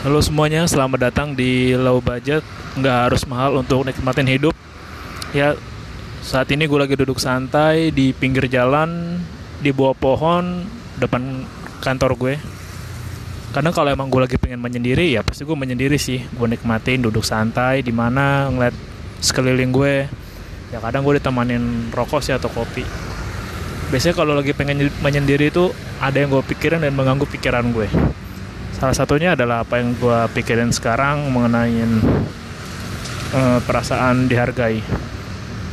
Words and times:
Halo 0.00 0.16
semuanya, 0.24 0.64
selamat 0.64 1.12
datang 1.12 1.36
di 1.36 1.76
Low 1.76 2.00
Budget. 2.00 2.40
Nggak 2.72 2.96
harus 3.04 3.28
mahal 3.28 3.60
untuk 3.60 3.84
nikmatin 3.84 4.24
hidup. 4.32 4.56
Ya, 5.36 5.52
saat 6.24 6.48
ini 6.56 6.64
gue 6.64 6.80
lagi 6.80 6.96
duduk 6.96 7.20
santai 7.20 7.92
di 7.92 8.16
pinggir 8.16 8.48
jalan 8.48 9.20
Di 9.60 9.76
bawah 9.76 9.92
pohon 9.92 10.64
depan 10.96 11.44
kantor 11.84 12.16
gue. 12.16 12.34
Kadang 13.52 13.76
kalau 13.76 13.92
emang 13.92 14.08
gue 14.08 14.24
lagi 14.24 14.40
pengen 14.40 14.64
menyendiri 14.64 15.04
ya 15.04 15.20
pasti 15.20 15.44
gue 15.44 15.52
menyendiri 15.52 16.00
sih. 16.00 16.24
Gue 16.32 16.48
nikmatin 16.48 17.04
duduk 17.04 17.20
santai 17.20 17.84
di 17.84 17.92
mana 17.92 18.48
ngeliat 18.48 18.72
sekeliling 19.20 19.68
gue. 19.68 20.08
Ya 20.72 20.80
kadang 20.80 21.04
gue 21.04 21.20
ditemanin 21.20 21.92
rokok 21.92 22.24
sih 22.24 22.32
atau 22.32 22.48
kopi. 22.48 22.88
Biasanya 23.92 24.16
kalau 24.16 24.32
lagi 24.32 24.56
pengen 24.56 24.88
menyendiri 25.04 25.52
itu 25.52 25.68
ada 26.00 26.16
yang 26.16 26.32
gue 26.32 26.40
pikirin 26.40 26.80
dan 26.80 26.96
mengganggu 26.96 27.28
pikiran 27.28 27.68
gue 27.68 28.16
Salah 28.80 28.96
satunya 28.96 29.36
adalah 29.36 29.60
apa 29.60 29.76
yang 29.76 29.92
gue 29.92 30.20
pikirin 30.32 30.72
sekarang 30.72 31.28
mengenai 31.28 31.84
uh, 33.36 33.60
perasaan 33.60 34.24
dihargai. 34.24 34.80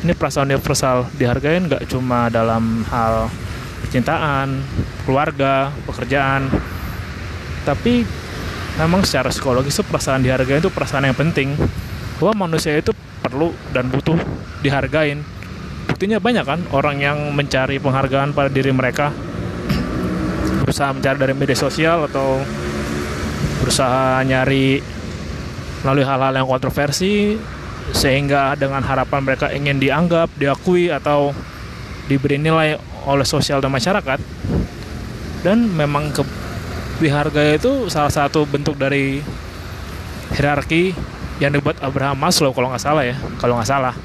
Ini 0.03 0.11
perasaan 0.11 0.51
universal, 0.51 1.07
dihargai 1.15 1.55
nggak 1.71 1.87
cuma 1.87 2.27
dalam 2.27 2.83
hal 2.91 3.31
percintaan, 3.79 4.59
keluarga, 5.07 5.71
pekerjaan, 5.87 6.51
tapi 7.63 8.03
memang 8.75 9.07
secara 9.07 9.31
psikologis 9.31 9.79
itu 9.79 9.87
perasaan 9.87 10.27
dihargai 10.27 10.59
itu 10.59 10.67
perasaan 10.67 11.07
yang 11.07 11.15
penting. 11.15 11.55
Bahwa 12.19 12.51
manusia 12.51 12.75
itu 12.75 12.91
perlu 13.23 13.55
dan 13.71 13.87
butuh 13.87 14.19
dihargain. 14.59 15.23
Buktinya 15.87 16.19
banyak 16.19 16.43
kan 16.43 16.59
orang 16.75 16.99
yang 16.99 17.31
mencari 17.31 17.79
penghargaan 17.79 18.35
pada 18.35 18.51
diri 18.51 18.75
mereka 18.75 19.15
berusaha 20.67 20.91
mencari 20.91 21.15
dari 21.15 21.31
media 21.31 21.55
sosial 21.55 22.03
atau 22.11 22.43
berusaha 23.61 24.21
nyari 24.23 24.79
melalui 25.81 26.05
hal-hal 26.05 26.33
yang 26.33 26.47
kontroversi 26.49 27.37
sehingga 27.95 28.57
dengan 28.59 28.83
harapan 28.83 29.23
mereka 29.23 29.47
ingin 29.53 29.79
dianggap, 29.79 30.27
diakui 30.35 30.91
atau 30.91 31.31
diberi 32.11 32.39
nilai 32.39 32.75
oleh 33.07 33.27
sosial 33.27 33.63
dan 33.63 33.71
masyarakat. 33.71 34.19
Dan 35.45 35.71
memang 35.71 36.11
ke 36.11 36.25
dihargai 36.97 37.61
itu 37.61 37.87
salah 37.93 38.09
satu 38.09 38.43
bentuk 38.49 38.73
dari 38.75 39.21
hierarki 40.33 40.91
yang 41.37 41.53
dibuat 41.53 41.77
Abraham 41.85 42.17
Maslow 42.17 42.49
kalau 42.49 42.73
nggak 42.73 42.81
salah 42.81 43.05
ya 43.05 43.15
kalau 43.39 43.55
nggak 43.55 43.69
salah. 43.69 43.95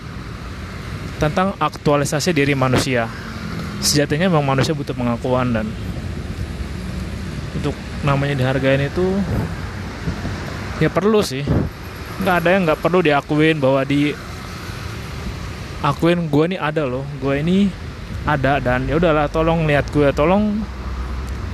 Tentang 1.18 1.54
aktualisasi 1.58 2.34
diri 2.34 2.52
manusia. 2.52 3.06
Sejatinya 3.82 4.30
memang 4.30 4.54
manusia 4.54 4.76
butuh 4.76 4.94
pengakuan 4.94 5.50
dan 5.50 5.66
untuk 7.58 7.74
namanya 8.02 8.34
dihargain 8.38 8.82
itu 8.86 9.06
ya 10.82 10.90
perlu 10.90 11.22
sih. 11.22 11.46
Nggak 12.22 12.36
ada 12.42 12.48
yang 12.50 12.62
nggak 12.66 12.80
perlu 12.82 12.98
diakuin 13.02 13.58
bahwa 13.58 13.82
di 13.86 14.14
akuin 15.82 16.30
gue 16.30 16.44
nih 16.54 16.60
ada 16.62 16.86
loh 16.86 17.02
gue 17.18 17.34
ini 17.42 17.66
ada 18.22 18.62
dan 18.62 18.86
ya 18.86 19.02
udahlah 19.02 19.26
tolong 19.26 19.66
lihat 19.66 19.90
gue 19.90 20.14
tolong 20.14 20.62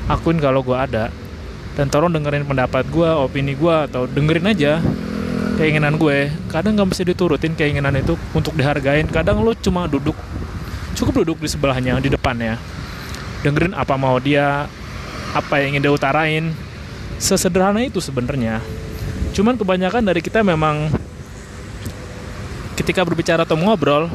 akuin 0.09 0.41
kalau 0.41 0.65
gue 0.65 0.77
ada. 0.77 1.13
Dan 1.79 1.87
tolong 1.95 2.11
dengerin 2.11 2.43
pendapat 2.43 2.91
gue 2.91 3.07
opini 3.07 3.55
gue 3.55 3.75
atau 3.87 4.11
dengerin 4.11 4.51
aja 4.51 4.83
keinginan 5.61 5.95
gue. 5.95 6.33
Kadang 6.51 6.75
nggak 6.75 6.89
mesti 6.91 7.07
diturutin 7.07 7.55
keinginan 7.55 7.95
itu 7.95 8.19
untuk 8.35 8.59
dihargain. 8.59 9.07
Kadang 9.07 9.47
lo 9.47 9.55
cuma 9.55 9.87
duduk 9.87 10.17
cukup 10.99 11.23
duduk 11.23 11.39
di 11.39 11.49
sebelahnya 11.49 12.03
di 12.03 12.11
depannya. 12.11 12.59
Dengerin 13.47 13.79
apa 13.79 13.95
mau 13.95 14.19
dia 14.19 14.67
apa 15.37 15.61
yang 15.61 15.77
ingin 15.77 15.83
dia 15.89 15.93
utarain. 15.93 16.45
Sesederhana 17.19 17.83
itu 17.83 17.99
sebenarnya. 17.99 18.63
Cuman 19.35 19.59
kebanyakan 19.59 20.07
dari 20.07 20.23
kita 20.23 20.47
memang 20.47 20.89
ketika 22.79 23.03
berbicara 23.03 23.43
atau 23.43 23.59
ngobrol 23.59 24.07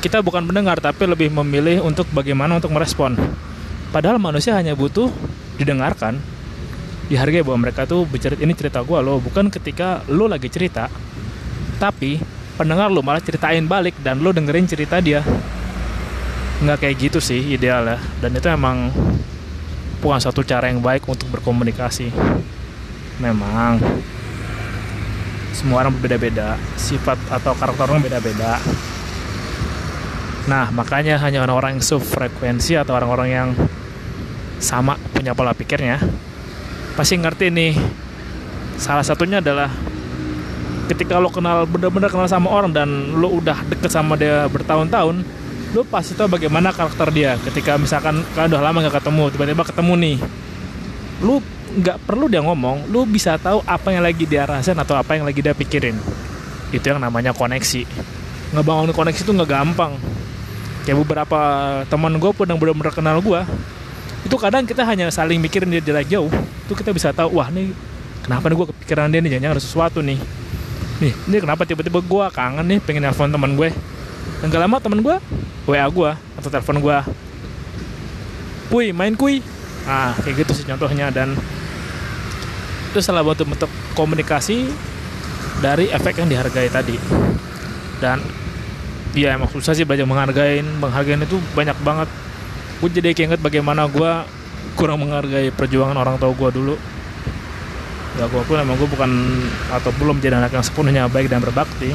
kita 0.00 0.24
bukan 0.24 0.46
mendengar 0.46 0.80
tapi 0.80 1.04
lebih 1.04 1.28
memilih 1.28 1.84
untuk 1.84 2.08
bagaimana 2.14 2.56
untuk 2.56 2.72
merespon. 2.72 3.18
Padahal 3.92 4.16
manusia 4.16 4.56
hanya 4.56 4.72
butuh 4.72 5.12
didengarkan. 5.60 6.16
Dihargai 7.10 7.42
bahwa 7.42 7.66
mereka 7.66 7.84
tuh 7.84 8.06
bercerita 8.06 8.40
ini 8.40 8.54
cerita 8.54 8.80
gue 8.80 8.98
loh. 9.02 9.18
Bukan 9.20 9.50
ketika 9.50 10.00
lo 10.08 10.30
lagi 10.30 10.48
cerita 10.48 10.88
tapi 11.76 12.16
pendengar 12.56 12.88
lo 12.88 13.04
malah 13.04 13.20
ceritain 13.20 13.66
balik 13.66 13.98
dan 14.00 14.24
lo 14.24 14.32
dengerin 14.32 14.64
cerita 14.64 15.02
dia. 15.04 15.20
Nggak 16.64 16.78
kayak 16.80 16.96
gitu 16.96 17.18
sih 17.20 17.52
ideal 17.52 17.84
ya 17.84 17.98
dan 18.24 18.30
itu 18.32 18.48
emang 18.48 18.88
bukan 20.00 20.20
satu 20.20 20.40
cara 20.40 20.72
yang 20.72 20.80
baik 20.80 21.04
untuk 21.06 21.28
berkomunikasi. 21.28 22.08
Memang 23.20 23.78
semua 25.52 25.84
orang 25.84 25.92
berbeda-beda 25.92 26.56
sifat 26.80 27.20
atau 27.28 27.52
karakter 27.52 27.84
orang 27.84 28.00
beda-beda. 28.00 28.56
Nah 30.48 30.72
makanya 30.72 31.20
hanya 31.20 31.44
orang-orang 31.44 31.76
yang 31.76 31.84
sefrekuensi 31.84 32.80
atau 32.80 32.96
orang-orang 32.96 33.28
yang 33.28 33.48
sama 34.60 34.96
punya 35.12 35.36
pola 35.36 35.52
pikirnya 35.52 36.00
pasti 36.96 37.20
ngerti 37.20 37.52
nih. 37.52 37.74
Salah 38.80 39.04
satunya 39.04 39.44
adalah 39.44 39.68
ketika 40.88 41.20
lo 41.20 41.28
kenal 41.28 41.68
benar-benar 41.68 42.08
kenal 42.08 42.26
sama 42.26 42.48
orang 42.48 42.72
dan 42.72 42.88
lo 43.14 43.30
udah 43.30 43.62
deket 43.68 43.92
sama 43.92 44.16
dia 44.16 44.48
bertahun-tahun 44.48 45.39
lo 45.70 45.86
pasti 45.86 46.18
tahu 46.18 46.26
bagaimana 46.26 46.74
karakter 46.74 47.14
dia 47.14 47.38
ketika 47.46 47.78
misalkan 47.78 48.26
kan 48.34 48.50
udah 48.50 48.58
lama 48.58 48.82
nggak 48.82 48.98
ketemu 48.98 49.24
tiba-tiba 49.30 49.62
ketemu 49.62 49.92
nih. 49.96 50.16
Lo 51.22 51.38
nggak 51.70 52.02
perlu 52.02 52.26
dia 52.26 52.42
ngomong 52.42 52.90
lo 52.90 53.06
bisa 53.06 53.38
tahu 53.38 53.62
apa 53.62 53.94
yang 53.94 54.02
lagi 54.02 54.26
dia 54.26 54.42
rasain 54.42 54.74
atau 54.74 54.98
apa 54.98 55.14
yang 55.14 55.22
lagi 55.22 55.38
dia 55.38 55.54
pikirin. 55.54 55.94
Itu 56.74 56.84
yang 56.90 56.98
namanya 56.98 57.30
koneksi. 57.30 57.86
Ngebangun 58.50 58.90
koneksi 58.90 59.20
itu 59.22 59.30
nggak 59.30 59.50
gampang. 59.50 59.94
Kayak 60.82 61.06
beberapa 61.06 61.40
teman 61.86 62.18
gue 62.18 62.30
pun 62.34 62.46
yang 62.50 62.58
benar-benar 62.58 62.90
kenal 62.90 63.22
gue 63.22 63.42
itu 64.20 64.36
kadang 64.36 64.68
kita 64.68 64.84
hanya 64.84 65.08
saling 65.08 65.40
mikirin 65.40 65.72
dia 65.72 65.80
jarak 65.80 66.04
jauh 66.04 66.28
itu 66.68 66.72
kita 66.76 66.92
bisa 66.92 67.08
tahu 67.08 67.40
wah 67.40 67.48
nih 67.48 67.72
kenapa 68.20 68.52
nih 68.52 68.56
gue 68.58 68.66
kepikiran 68.74 69.08
dia 69.08 69.20
nih? 69.24 69.30
Jangan 69.38 69.54
ada 69.56 69.62
sesuatu 69.62 69.98
nih. 70.04 70.18
Nih 71.00 71.12
ini 71.30 71.36
kenapa 71.40 71.64
tiba-tiba 71.64 72.02
gue 72.02 72.24
kangen 72.34 72.66
nih 72.66 72.78
pengen 72.82 73.06
nelfon 73.06 73.30
teman 73.30 73.54
gue. 73.54 73.70
Dan 74.40 74.48
gak 74.48 74.60
lama 74.60 74.76
teman 74.80 75.00
gue 75.04 75.16
wa 75.68 75.86
gue 75.88 76.10
atau 76.40 76.48
telepon 76.48 76.80
gue 76.80 76.98
kui 78.70 78.94
main 78.94 79.12
kui. 79.18 79.42
Ah 79.84 80.14
kayak 80.22 80.46
gitu 80.46 80.62
sih 80.62 80.64
contohnya. 80.64 81.10
Dan 81.10 81.34
itu 82.90 82.98
salah 83.02 83.26
satu 83.26 83.44
bentuk 83.44 83.70
komunikasi 83.98 84.70
dari 85.58 85.90
efek 85.90 86.22
yang 86.22 86.30
dihargai 86.30 86.70
tadi. 86.70 86.96
Dan 87.98 88.22
ya 89.12 89.34
emang 89.34 89.50
susah 89.50 89.74
sih 89.74 89.82
belajar 89.82 90.06
menghargain. 90.06 90.64
Menghargain 90.78 91.20
itu 91.20 91.36
banyak 91.52 91.76
banget. 91.82 92.08
Gue 92.80 92.88
jadi 92.88 93.12
keinget 93.12 93.42
bagaimana 93.42 93.90
gue 93.90 94.12
kurang 94.78 95.02
menghargai 95.02 95.50
perjuangan 95.52 95.98
orang 95.98 96.16
tua 96.16 96.32
gue 96.32 96.50
dulu. 96.54 96.74
Ya 98.18 98.24
gue 98.30 98.42
pun 98.46 98.56
emang 98.58 98.78
gue 98.78 98.88
bukan 98.90 99.10
atau 99.70 99.90
belum 99.98 100.22
jadi 100.22 100.38
anak 100.38 100.54
yang 100.54 100.64
sepenuhnya 100.64 101.10
baik 101.10 101.26
dan 101.26 101.42
berbakti. 101.42 101.92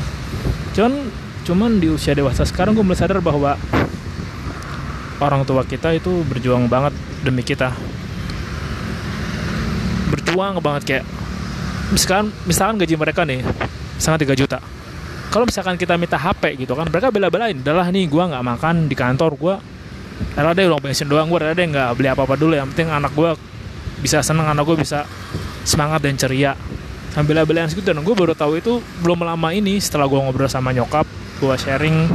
Cuman 0.76 1.08
cuman 1.46 1.78
di 1.78 1.94
usia 1.94 2.18
dewasa 2.18 2.42
sekarang 2.42 2.74
gue 2.74 2.82
mulai 2.82 2.98
sadar 2.98 3.22
bahwa 3.22 3.54
orang 5.22 5.46
tua 5.46 5.62
kita 5.62 5.94
itu 5.94 6.26
berjuang 6.26 6.66
banget 6.66 6.92
demi 7.22 7.46
kita. 7.46 7.70
Berjuang 10.10 10.58
banget 10.58 10.84
kayak 10.84 11.06
misalkan 11.94 12.34
misalkan 12.50 12.76
gaji 12.82 12.96
mereka 12.98 13.22
nih 13.24 13.46
misalkan 13.96 14.26
3 14.26 14.42
juta. 14.42 14.58
Kalau 15.30 15.46
misalkan 15.46 15.76
kita 15.78 16.00
minta 16.00 16.18
HP 16.18 16.66
gitu 16.66 16.74
kan 16.74 16.90
mereka 16.90 17.14
bela-belain. 17.14 17.56
Udahlah 17.62 17.94
nih 17.94 18.10
gue 18.10 18.24
nggak 18.26 18.44
makan 18.44 18.90
di 18.90 18.96
kantor 18.98 19.32
gue 19.38 19.56
rela 20.36 20.56
deh 20.56 20.66
uang 20.66 20.80
bensin 20.80 21.12
doang 21.12 21.28
gue 21.28 21.40
rela 21.40 21.54
deh 21.54 21.68
nggak 21.70 21.94
beli 21.94 22.10
apa-apa 22.10 22.36
dulu. 22.40 22.58
Yang 22.58 22.74
penting 22.74 22.90
anak 22.90 23.14
gue 23.14 23.38
bisa 24.02 24.26
seneng 24.26 24.50
anak 24.50 24.66
gue 24.66 24.82
bisa 24.82 25.06
semangat 25.62 26.02
dan 26.02 26.18
ceria. 26.18 26.58
Sambil 27.14 27.38
bela-belain 27.38 27.70
segitu. 27.70 27.94
Dan 27.94 28.04
gue 28.04 28.16
baru 28.16 28.34
tahu 28.34 28.60
itu 28.60 28.82
belum 29.06 29.24
lama 29.24 29.54
ini 29.54 29.78
setelah 29.80 30.10
gue 30.10 30.20
ngobrol 30.20 30.52
sama 30.52 30.76
nyokap 30.76 31.08
gue 31.36 31.56
sharing 31.60 32.08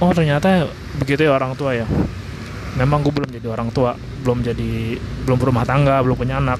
oh 0.00 0.10
ternyata 0.10 0.66
begitu 0.98 1.28
ya 1.28 1.36
orang 1.36 1.54
tua 1.54 1.76
ya. 1.76 1.86
Memang 2.78 3.02
gue 3.02 3.12
belum 3.12 3.30
jadi 3.30 3.46
orang 3.50 3.68
tua 3.74 3.98
belum 4.22 4.46
jadi 4.46 4.98
belum 5.26 5.38
berumah 5.38 5.64
tangga 5.66 6.00
belum 6.02 6.16
punya 6.16 6.38
anak. 6.38 6.58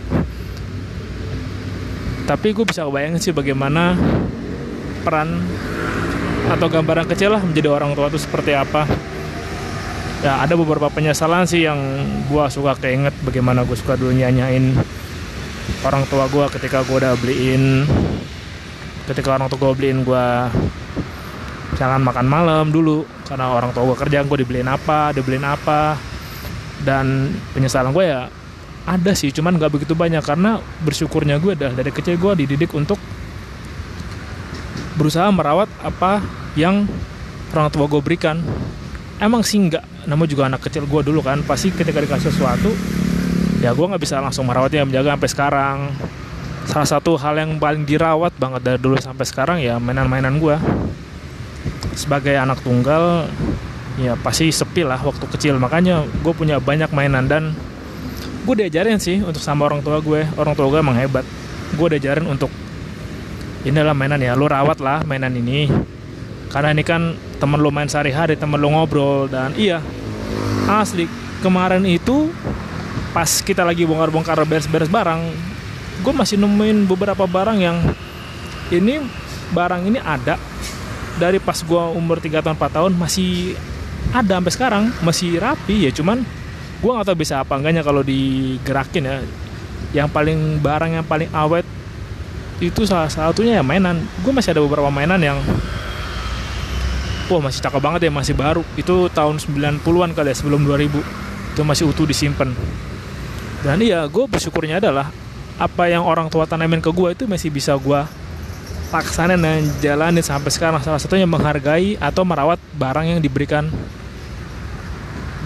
Tapi 2.27 2.55
gue 2.55 2.63
bisa 2.63 2.87
bayangin 2.87 3.19
sih 3.19 3.35
bagaimana 3.35 3.99
peran 5.03 5.43
atau 6.51 6.67
gambaran 6.67 7.07
kecil 7.11 7.35
lah 7.35 7.43
menjadi 7.43 7.71
orang 7.71 7.95
tua 7.95 8.11
itu 8.11 8.19
seperti 8.21 8.55
apa. 8.55 8.87
Ya 10.21 10.37
ada 10.37 10.53
beberapa 10.53 10.93
penyesalan 10.93 11.49
sih 11.49 11.65
yang 11.65 11.81
gue 12.29 12.45
suka 12.53 12.77
keinget 12.77 13.17
bagaimana 13.25 13.65
gue 13.65 13.73
suka 13.73 13.97
dulu 13.97 14.13
nyanyain 14.13 14.77
orang 15.81 16.05
tua 16.13 16.29
gue 16.29 16.45
ketika 16.53 16.85
gue 16.85 16.97
udah 17.01 17.17
beliin 17.17 17.89
ketika 19.09 19.33
orang 19.33 19.49
tua 19.49 19.59
gue 19.65 19.73
beliin 19.81 20.05
gue 20.05 20.27
jangan 21.81 22.05
makan 22.05 22.29
malam 22.29 22.69
dulu. 22.69 23.09
Karena 23.25 23.57
orang 23.57 23.73
tua 23.73 23.89
gue 23.89 23.97
kerja 23.97 24.21
gue 24.21 24.37
dibeliin 24.45 24.69
apa 24.69 25.17
dibeliin 25.17 25.49
apa. 25.49 25.97
Dan 26.85 27.33
penyesalan 27.57 27.97
gue 27.97 28.05
ya 28.05 28.29
ada 28.85 29.13
sih 29.17 29.33
cuman 29.33 29.57
nggak 29.57 29.73
begitu 29.73 29.97
banyak. 29.97 30.21
Karena 30.21 30.61
bersyukurnya 30.85 31.41
gue 31.41 31.57
dah 31.57 31.73
dari 31.73 31.89
kecil 31.89 32.21
gue 32.21 32.45
dididik 32.45 32.77
untuk 32.77 33.01
berusaha 35.01 35.33
merawat 35.33 35.73
apa 35.81 36.21
yang 36.61 36.85
orang 37.57 37.73
tua 37.73 37.89
gue 37.89 38.05
berikan. 38.05 38.45
Emang 39.17 39.41
sih 39.41 39.57
nggak 39.57 40.05
namun 40.05 40.29
juga 40.29 40.53
anak 40.53 40.69
kecil 40.69 40.85
gue 40.85 41.01
dulu 41.01 41.25
kan 41.25 41.41
pasti 41.45 41.73
ketika 41.73 42.01
dikasih 42.01 42.33
sesuatu 42.33 42.73
ya 43.61 43.77
gue 43.77 43.85
nggak 43.85 44.01
bisa 44.01 44.17
langsung 44.17 44.49
merawatnya 44.49 44.85
menjaga 44.85 45.17
sampai 45.17 45.31
sekarang. 45.33 45.79
Salah 46.69 46.89
satu 46.89 47.17
hal 47.17 47.35
yang 47.41 47.57
paling 47.57 47.83
dirawat 47.89 48.37
banget 48.37 48.61
dari 48.63 48.79
dulu 48.79 48.95
sampai 49.01 49.25
sekarang 49.25 49.59
ya 49.59 49.81
mainan-mainan 49.81 50.39
gue 50.39 50.55
sebagai 52.01 52.33
anak 52.33 52.65
tunggal 52.65 53.29
ya 54.01 54.17
pasti 54.17 54.49
sepi 54.49 54.89
lah 54.89 54.97
waktu 54.97 55.29
kecil. 55.29 55.61
Makanya 55.61 56.09
gue 56.25 56.33
punya 56.33 56.57
banyak 56.57 56.89
mainan 56.97 57.29
dan 57.29 57.53
gue 58.49 58.55
diajarin 58.57 58.97
sih 58.97 59.21
untuk 59.21 59.45
sama 59.45 59.69
orang 59.69 59.85
tua 59.85 60.01
gue. 60.01 60.25
Orang 60.41 60.57
tua 60.57 60.73
gue 60.73 60.81
emang 60.81 60.97
hebat. 60.97 61.29
Gue 61.77 61.93
diajarin 61.93 62.25
untuk 62.25 62.49
inilah 63.69 63.93
mainan 63.93 64.25
ya 64.25 64.33
lu 64.33 64.49
rawat 64.49 64.81
lah 64.81 65.05
mainan 65.05 65.37
ini. 65.37 65.69
Karena 66.49 66.73
ini 66.73 66.83
kan 66.83 67.15
temen 67.41 67.57
lu 67.57 67.73
main 67.73 67.89
sehari-hari 67.89 68.37
temen 68.37 68.61
lu 68.61 68.69
ngobrol 68.69 69.25
dan 69.31 69.57
iya 69.57 69.81
asli 70.69 71.09
kemarin 71.41 71.83
itu 71.89 72.29
pas 73.17 73.27
kita 73.41 73.65
lagi 73.65 73.89
bongkar-bongkar 73.89 74.37
beres-beres 74.45 74.93
barang 74.93 75.21
gue 76.05 76.13
masih 76.15 76.37
nemuin 76.37 76.85
beberapa 76.85 77.25
barang 77.25 77.59
yang 77.59 77.81
ini 78.71 79.01
barang 79.51 79.83
ini 79.89 79.99
ada 79.99 80.37
dari 81.19 81.43
pas 81.43 81.59
gue 81.59 81.83
umur 81.97 82.23
3 82.23 82.45
tahun 82.45 82.55
4 82.55 82.77
tahun 82.77 82.93
masih 82.95 83.57
ada 84.11 84.39
sampai 84.39 84.53
sekarang 84.53 84.85
masih 85.03 85.39
rapi 85.39 85.87
ya 85.87 85.91
cuman 85.95 86.23
gue 86.81 86.91
nggak 86.91 87.07
tahu 87.13 87.19
bisa 87.21 87.45
apa 87.45 87.61
enggaknya 87.61 87.85
kalau 87.85 88.01
digerakin 88.01 89.05
ya. 89.05 89.17
Yang 89.91 90.09
paling 90.15 90.39
barang 90.63 90.91
yang 90.97 91.07
paling 91.07 91.29
awet 91.35 91.67
itu 92.61 92.85
salah 92.89 93.13
satunya 93.13 93.61
ya 93.61 93.65
mainan. 93.65 94.01
Gue 94.25 94.33
masih 94.33 94.57
ada 94.57 94.65
beberapa 94.65 94.89
mainan 94.89 95.21
yang 95.21 95.39
wah 97.29 97.41
masih 97.43 97.61
cakep 97.63 97.81
banget 97.81 98.01
ya 98.09 98.13
masih 98.13 98.33
baru. 98.33 98.65
Itu 98.81 99.13
tahun 99.13 99.37
90-an 99.39 100.17
kali 100.17 100.33
ya 100.33 100.37
sebelum 100.37 100.65
2000 100.65 100.89
itu 101.53 101.63
masih 101.67 101.85
utuh 101.91 102.09
disimpan. 102.09 102.55
Dan 103.61 103.77
iya 103.85 104.09
gue 104.09 104.25
bersyukurnya 104.25 104.81
adalah 104.81 105.13
apa 105.61 105.93
yang 105.93 106.09
orang 106.09 106.33
tua 106.33 106.49
tanamin 106.49 106.81
ke 106.81 106.89
gue 106.89 107.09
itu 107.13 107.25
masih 107.29 107.53
bisa 107.53 107.77
gue 107.77 108.01
paksain 108.91 109.39
dan 109.39 109.63
jalanin 109.79 110.21
sampai 110.21 110.51
sekarang. 110.51 110.83
Salah 110.83 110.99
satunya 110.99 111.25
menghargai 111.25 111.95
atau 111.97 112.27
merawat 112.27 112.59
barang 112.75 113.07
yang 113.07 113.21
diberikan. 113.23 113.71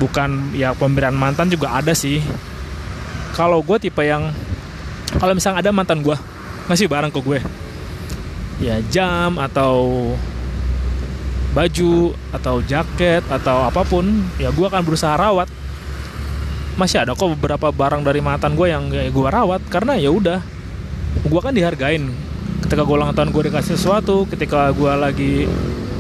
Bukan 0.01 0.57
ya 0.57 0.75
pemberian 0.75 1.15
mantan 1.15 1.53
juga 1.53 1.77
ada 1.77 1.93
sih. 1.95 2.25
Kalau 3.37 3.63
gue 3.63 3.77
tipe 3.79 4.03
yang 4.03 4.33
kalau 5.21 5.37
misalnya 5.37 5.63
ada 5.63 5.71
mantan 5.71 6.03
gue 6.03 6.17
ngasih 6.67 6.89
barang 6.91 7.13
ke 7.13 7.21
gue. 7.21 7.39
Ya 8.59 8.81
jam 8.89 9.37
atau 9.39 10.11
baju 11.55 12.19
atau 12.35 12.59
jaket 12.67 13.23
atau 13.31 13.71
apa 13.71 13.87
pun 13.87 14.03
ya 14.43 14.51
gue 14.51 14.67
akan 14.67 14.83
berusaha 14.83 15.15
rawat. 15.15 15.47
Masih 16.75 17.07
ada 17.07 17.15
kok 17.15 17.31
beberapa 17.39 17.71
barang 17.71 18.03
dari 18.03 18.19
mantan 18.19 18.59
gue 18.59 18.67
yang 18.67 18.91
gue 18.91 19.29
rawat 19.31 19.63
karena 19.71 19.95
ya 19.95 20.11
udah 20.11 20.43
gue 21.23 21.41
kan 21.41 21.55
dihargain 21.55 22.11
ketika 22.65 22.83
gue 22.83 22.97
ulang 22.97 23.13
tahun 23.13 23.29
gue 23.31 23.53
dikasih 23.53 23.77
sesuatu 23.77 24.25
ketika 24.33 24.73
gue 24.73 24.93
lagi 24.97 25.35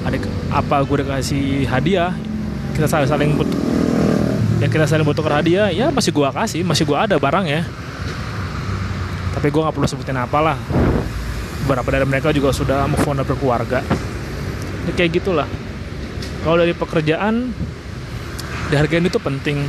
ada 0.09 0.17
apa 0.49 0.81
gue 0.83 0.97
dikasih 1.05 1.69
hadiah 1.69 2.17
kita 2.73 2.89
saling 2.89 3.09
saling 3.09 3.31
ya 4.59 4.67
kita 4.73 4.89
saling 4.89 5.05
butuh 5.05 5.23
hadiah 5.29 5.69
ya 5.69 5.93
masih 5.93 6.11
gue 6.11 6.29
kasih 6.33 6.61
masih 6.65 6.89
gue 6.89 6.97
ada 6.97 7.21
barang 7.21 7.47
ya 7.47 7.63
tapi 9.45 9.51
gue 9.51 9.61
nggak 9.61 9.77
perlu 9.77 9.85
sebutin 9.85 10.17
apalah. 10.17 10.57
Beberapa 11.69 11.89
dari 11.93 12.09
mereka 12.09 12.33
juga 12.33 12.49
sudah 12.49 12.89
move 12.89 13.05
on 13.05 13.21
dan 13.21 13.29
berkeluarga 13.29 13.85
ya, 14.89 14.93
kayak 14.97 15.21
gitulah. 15.21 15.45
Kalau 16.41 16.57
dari 16.57 16.73
pekerjaan 16.73 17.53
dihargain 18.73 19.05
itu 19.05 19.21
penting. 19.21 19.69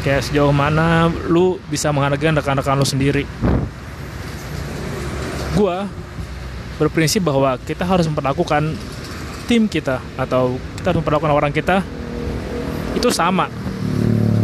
Kayak 0.00 0.24
sejauh 0.24 0.56
mana 0.56 1.12
lu 1.28 1.60
bisa 1.68 1.92
menghargai 1.92 2.32
rekan-rekan 2.32 2.80
lu 2.80 2.88
sendiri 2.88 3.28
gue 5.60 5.76
berprinsip 6.80 7.20
bahwa 7.20 7.60
kita 7.60 7.84
harus 7.84 8.08
memperlakukan 8.08 8.72
tim 9.44 9.68
kita 9.68 10.00
atau 10.16 10.56
kita 10.80 10.94
harus 10.94 10.98
memperlakukan 11.04 11.32
orang 11.36 11.52
kita 11.52 11.84
itu 12.96 13.12
sama. 13.12 13.52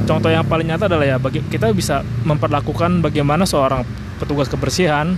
Contoh 0.04 0.28
yang 0.30 0.44
paling 0.44 0.68
nyata 0.68 0.86
adalah 0.86 1.06
ya 1.08 1.16
bagi 1.16 1.40
kita 1.48 1.72
bisa 1.72 2.04
memperlakukan 2.22 3.00
bagaimana 3.00 3.48
seorang 3.48 3.82
petugas 4.20 4.46
kebersihan 4.46 5.16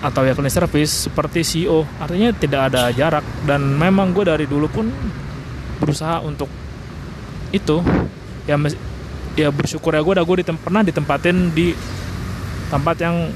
atau 0.00 0.24
ya 0.24 0.32
cleaning 0.32 0.54
service 0.54 1.10
seperti 1.10 1.44
CEO 1.44 1.84
artinya 1.98 2.30
tidak 2.32 2.72
ada 2.72 2.88
jarak. 2.94 3.26
Dan 3.44 3.74
memang 3.76 4.14
gue 4.14 4.24
dari 4.24 4.46
dulu 4.46 4.70
pun 4.70 4.86
berusaha 5.82 6.22
untuk 6.22 6.48
itu. 7.50 7.82
Ya 8.46 8.56
ya 9.34 9.50
bersyukur 9.50 9.92
ya 9.92 10.00
gue 10.00 10.14
udah 10.16 10.24
gue 10.24 10.36
ditem 10.40 10.56
pernah 10.56 10.80
ditempatin 10.86 11.52
di 11.52 11.74
tempat 12.70 12.96
yang 13.02 13.28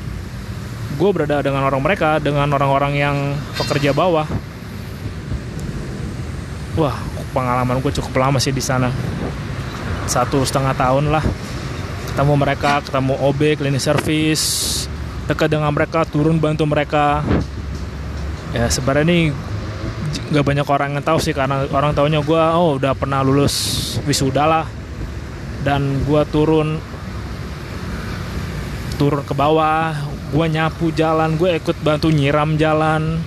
gue 0.94 1.10
berada 1.10 1.42
dengan 1.42 1.66
orang 1.66 1.82
mereka 1.82 2.22
dengan 2.22 2.46
orang-orang 2.54 2.92
yang 2.94 3.16
pekerja 3.58 3.90
bawah. 3.90 4.26
Wah 6.78 6.96
pengalaman 7.34 7.82
gue 7.82 7.92
cukup 7.98 8.14
lama 8.18 8.38
sih 8.38 8.54
di 8.54 8.62
sana. 8.62 8.94
Satu 10.06 10.46
setengah 10.46 10.74
tahun 10.78 11.10
lah. 11.10 11.24
Ketemu 12.14 12.34
mereka 12.38 12.78
ketemu 12.82 13.14
OB 13.18 13.40
cleaning 13.58 13.82
service. 13.82 14.46
Dekat 15.26 15.50
dengan 15.50 15.74
mereka 15.74 16.06
turun 16.06 16.38
bantu 16.38 16.62
mereka. 16.66 17.26
Ya 18.54 18.70
sebenarnya 18.70 19.04
ini 19.10 19.18
nggak 20.30 20.46
banyak 20.46 20.66
orang 20.70 20.94
yang 20.94 21.02
tahu 21.02 21.18
sih 21.18 21.34
karena 21.34 21.66
orang 21.74 21.90
tahunya 21.90 22.22
gue 22.22 22.42
oh 22.54 22.78
udah 22.78 22.94
pernah 22.94 23.26
lulus 23.26 23.54
wisuda 24.06 24.46
lah. 24.46 24.66
Dan 25.66 26.06
gue 26.06 26.22
turun 26.30 26.78
turun 28.94 29.26
ke 29.26 29.34
bawah 29.34 30.13
gue 30.34 30.46
nyapu 30.50 30.90
jalan 30.90 31.38
gue 31.38 31.54
ikut 31.62 31.78
bantu 31.78 32.10
nyiram 32.10 32.58
jalan. 32.58 33.22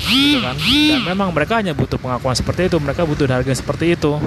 Gitu 0.00 0.44
kan? 0.44 0.56
Dan 0.60 1.00
memang 1.08 1.32
mereka 1.32 1.64
hanya 1.64 1.72
butuh 1.72 1.96
pengakuan 1.96 2.36
seperti 2.36 2.68
itu 2.68 2.76
mereka 2.76 3.08
butuh 3.08 3.24
harga 3.24 3.56
seperti 3.56 3.96
itu. 3.96 4.20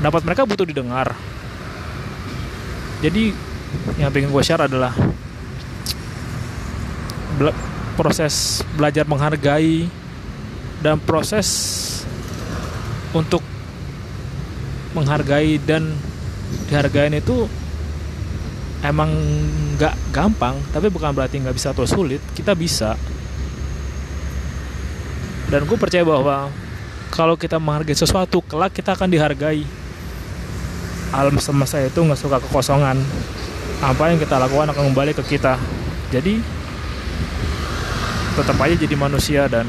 Pendapat 0.00 0.24
mereka 0.24 0.48
butuh 0.48 0.64
didengar. 0.64 1.12
Jadi 3.04 3.36
yang 4.00 4.08
pengen 4.08 4.32
gue 4.32 4.40
share 4.40 4.64
adalah 4.64 4.96
proses 8.00 8.64
belajar 8.72 9.04
menghargai 9.04 9.84
dan 10.80 10.96
proses 10.96 11.48
untuk 13.12 13.44
menghargai 14.96 15.60
dan 15.60 15.92
dihargain 16.68 17.20
itu 17.20 17.44
emang 18.88 19.10
nggak 19.76 19.94
gampang 20.14 20.56
tapi 20.72 20.88
bukan 20.88 21.12
berarti 21.12 21.42
nggak 21.42 21.56
bisa 21.56 21.74
atau 21.74 21.84
sulit. 21.84 22.22
Kita 22.32 22.56
bisa. 22.56 22.94
Dan 25.46 25.62
gue 25.62 25.78
percaya 25.78 26.02
bahwa 26.02 26.50
kalau 27.14 27.38
kita 27.38 27.62
menghargai 27.62 27.94
sesuatu 27.94 28.42
kelak 28.42 28.74
kita 28.74 28.98
akan 28.98 29.08
dihargai. 29.10 29.62
Alam 31.14 31.38
semesta 31.38 31.78
itu 31.78 32.02
nggak 32.02 32.18
suka 32.18 32.42
kekosongan. 32.42 32.98
Apa 33.78 34.10
yang 34.10 34.18
kita 34.18 34.42
lakukan 34.42 34.72
akan 34.74 34.90
kembali 34.90 35.12
ke 35.14 35.22
kita. 35.36 35.54
Jadi 36.10 36.42
tetap 38.36 38.56
aja 38.60 38.74
jadi 38.74 38.96
manusia 38.98 39.48
dan 39.48 39.64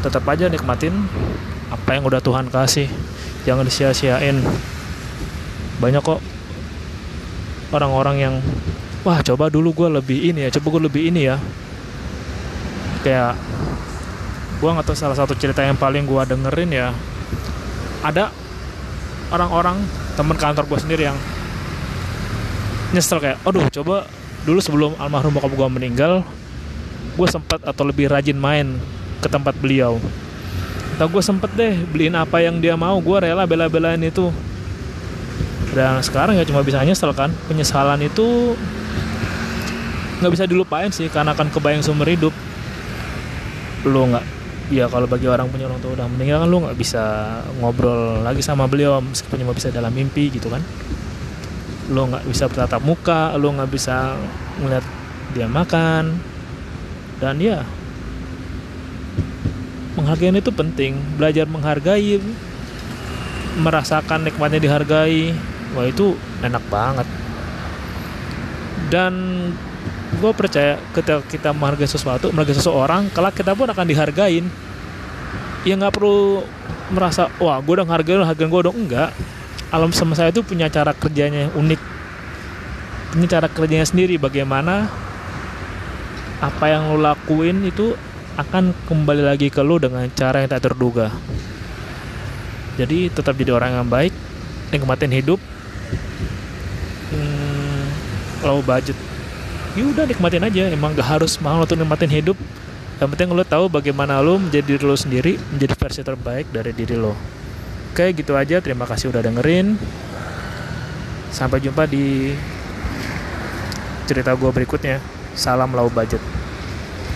tetap 0.00 0.22
aja 0.30 0.46
nikmatin 0.46 0.94
apa 1.68 1.98
yang 1.98 2.06
udah 2.06 2.22
Tuhan 2.22 2.46
kasih. 2.48 2.86
Jangan 3.42 3.66
disia-siain 3.66 4.38
banyak 5.82 6.00
kok 6.00 6.22
orang-orang 7.74 8.16
yang 8.20 8.34
wah 9.06 9.22
coba 9.22 9.50
dulu 9.50 9.70
gue 9.74 9.88
lebih 10.02 10.18
ini 10.34 10.46
ya 10.46 10.50
coba 10.58 10.66
gue 10.78 10.82
lebih 10.90 11.02
ini 11.10 11.30
ya. 11.30 11.36
Kayak 13.06 13.38
gue 14.58 14.68
nggak 14.72 14.86
tahu 14.86 14.96
salah 14.98 15.16
satu 15.18 15.38
cerita 15.38 15.62
yang 15.62 15.78
paling 15.78 16.06
gue 16.06 16.22
dengerin 16.26 16.70
ya. 16.74 16.88
Ada 18.02 18.30
orang-orang 19.30 19.82
teman 20.14 20.38
kantor 20.38 20.64
gue 20.66 20.78
sendiri 20.78 21.02
yang 21.10 21.18
nyesel 22.94 23.18
kayak 23.18 23.42
aduh 23.42 23.66
coba 23.68 24.06
dulu 24.46 24.62
sebelum 24.62 24.94
almarhum 25.02 25.34
bokap 25.34 25.50
gue 25.50 25.68
meninggal 25.68 26.22
gue 27.18 27.26
sempat 27.26 27.58
atau 27.66 27.82
lebih 27.82 28.06
rajin 28.12 28.36
main 28.36 28.76
ke 29.18 29.28
tempat 29.32 29.56
beliau. 29.58 29.96
Atau 30.96 31.08
gue 31.12 31.22
sempet 31.24 31.50
deh 31.56 31.74
beliin 31.88 32.16
apa 32.16 32.40
yang 32.44 32.60
dia 32.60 32.76
mau 32.76 32.96
gue 33.00 33.16
rela 33.20 33.44
bela-belain 33.48 34.00
itu 34.04 34.28
dan 35.76 36.00
sekarang 36.00 36.40
ya 36.40 36.44
cuma 36.48 36.64
bisa 36.64 36.80
nyesel 36.80 37.12
kan 37.12 37.28
penyesalan 37.52 38.00
itu 38.00 38.56
nggak 40.24 40.32
bisa 40.32 40.48
dilupain 40.48 40.88
sih 40.88 41.12
karena 41.12 41.36
akan 41.36 41.52
kebayang 41.52 41.84
seumur 41.84 42.08
hidup. 42.08 42.32
Lo 43.84 44.08
nggak 44.08 44.24
ya 44.72 44.88
kalau 44.88 45.04
bagi 45.04 45.28
orang 45.28 45.52
punya 45.52 45.68
orang 45.68 45.76
tua 45.84 45.92
udah 45.92 46.08
meninggal 46.08 46.42
kan 46.42 46.48
lu 46.48 46.64
nggak 46.64 46.80
bisa 46.80 47.04
ngobrol 47.60 48.24
lagi 48.24 48.40
sama 48.40 48.64
beliau 48.64 49.04
meskipun 49.04 49.44
cuma 49.44 49.52
bisa 49.52 49.68
dalam 49.68 49.92
mimpi 49.92 50.32
gitu 50.32 50.48
kan. 50.48 50.64
Lo 51.92 52.08
nggak 52.08 52.24
bisa 52.24 52.48
bertatap 52.48 52.80
muka 52.80 53.36
lo 53.36 53.52
nggak 53.52 53.68
bisa 53.68 54.16
ngeliat 54.64 54.84
dia 55.36 55.44
makan. 55.44 56.16
Dan 57.20 57.36
ya 57.36 57.60
penghargaan 59.92 60.40
itu 60.40 60.48
penting. 60.56 60.96
Belajar 61.20 61.44
menghargai 61.44 62.16
merasakan 63.60 64.24
nikmatnya 64.24 64.60
dihargai 64.60 65.36
wah 65.74 65.86
itu 65.88 66.14
enak 66.44 66.62
banget. 66.70 67.08
Dan 68.86 69.12
gue 70.16 70.32
percaya 70.32 70.78
ketika 70.94 71.20
kita 71.26 71.50
menghargai 71.50 71.90
sesuatu 71.90 72.30
menghargai 72.30 72.56
seseorang 72.56 73.10
kelak 73.10 73.34
kita 73.34 73.56
pun 73.56 73.66
akan 73.66 73.86
dihargain. 73.88 74.46
Ya 75.66 75.74
nggak 75.74 75.98
perlu 75.98 76.46
merasa 76.94 77.26
wah 77.42 77.58
gue 77.58 77.72
udah 77.82 77.86
menghargai 77.86 78.22
hargain 78.22 78.50
gue 78.52 78.62
dong 78.62 78.76
enggak. 78.86 79.10
Alam 79.74 79.90
semesta 79.90 80.30
itu 80.30 80.46
punya 80.46 80.70
cara 80.70 80.94
kerjanya 80.94 81.50
unik. 81.58 81.80
Punya 83.16 83.26
cara 83.26 83.50
kerjanya 83.50 83.82
sendiri 83.82 84.14
bagaimana 84.14 84.86
apa 86.38 86.64
yang 86.68 86.92
lo 86.94 87.00
lakuin 87.00 87.64
itu 87.64 87.96
akan 88.36 88.76
kembali 88.86 89.24
lagi 89.24 89.48
ke 89.48 89.64
lo 89.64 89.80
dengan 89.80 90.06
cara 90.12 90.44
yang 90.44 90.52
tak 90.52 90.70
terduga. 90.70 91.10
Jadi 92.76 93.08
tetap 93.08 93.34
jadi 93.40 93.56
orang 93.56 93.80
yang 93.80 93.88
baik 93.88 94.12
nikmatin 94.70 95.12
hidup. 95.12 95.40
Hmm, 97.12 97.86
low 98.42 98.60
budget 98.66 98.98
ya 99.76 99.84
udah 99.84 100.04
nikmatin 100.08 100.42
aja. 100.42 100.72
Emang 100.72 100.96
gak 100.96 101.06
harus 101.20 101.36
mahal 101.38 101.68
untuk 101.68 101.76
nikmatin 101.76 102.10
hidup. 102.10 102.36
Yang 102.96 103.08
penting 103.12 103.28
lo 103.36 103.44
tahu 103.44 103.68
bagaimana 103.68 104.24
lo 104.24 104.40
menjadi 104.40 104.80
diri 104.80 104.84
lo 104.88 104.96
sendiri 104.96 105.36
menjadi 105.52 105.76
versi 105.76 106.00
terbaik 106.00 106.48
dari 106.48 106.72
diri 106.72 106.96
lo 106.96 107.12
oke 107.92 108.04
gitu 108.16 108.32
aja. 108.32 108.58
Terima 108.64 108.88
kasih 108.88 109.12
udah 109.12 109.20
dengerin. 109.20 109.76
Sampai 111.28 111.60
jumpa 111.60 111.84
di 111.84 112.32
cerita 114.08 114.32
gue 114.32 114.48
berikutnya. 114.48 114.96
Salam 115.36 115.76
low 115.76 115.92
budget 115.92 116.35